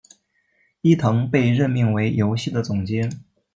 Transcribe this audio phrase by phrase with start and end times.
[0.81, 3.23] 伊藤被任命为游戏的总监。